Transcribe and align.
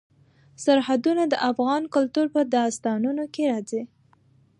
سرحدونه 0.63 1.23
د 1.29 1.33
افغان 1.49 1.81
کلتور 1.95 2.25
په 2.35 2.41
داستانونو 2.55 3.23
کې 3.33 3.43
راځي. 3.51 3.81